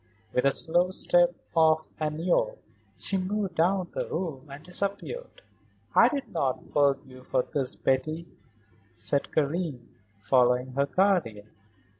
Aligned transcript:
With 0.33 0.45
the 0.45 0.51
slow 0.51 0.89
step 0.89 1.35
of 1.55 1.87
a 1.99 2.09
Niobe 2.09 2.57
she 2.97 3.17
moved 3.17 3.53
down 3.53 3.89
the 3.93 4.07
room 4.09 4.49
and 4.49 4.63
disappeared. 4.63 5.43
"I 5.93 6.07
do 6.09 6.21
not 6.27 6.65
forgive 6.65 7.05
you 7.07 7.23
for 7.23 7.43
this, 7.43 7.75
Betty," 7.75 8.25
said 8.93 9.31
Karen, 9.31 9.89
following 10.19 10.71
her 10.71 10.87
guardian. 10.87 11.51